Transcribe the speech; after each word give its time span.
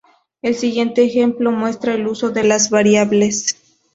El 0.41 0.55
siguiente 0.55 1.03
ejemplo 1.03 1.51
muestra 1.51 1.93
el 1.93 2.07
uso 2.07 2.31
de 2.31 2.43
las 2.43 2.71
variables. 2.71 3.55